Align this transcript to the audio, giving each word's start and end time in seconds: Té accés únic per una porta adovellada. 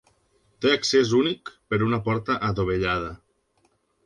Té 0.65 0.71
accés 0.75 1.11
únic 1.19 1.51
per 1.75 1.81
una 1.89 2.01
porta 2.09 2.39
adovellada. 2.49 3.15